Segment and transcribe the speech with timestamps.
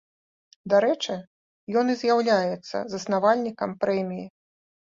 [0.71, 1.17] Дарэчы,
[1.83, 4.27] ён і з'яўляецца заснавальнікам прэміі.